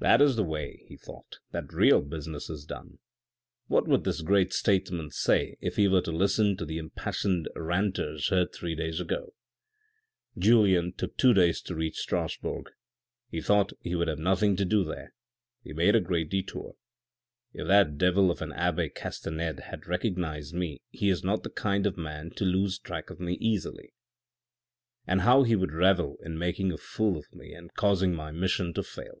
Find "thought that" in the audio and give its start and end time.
0.96-1.74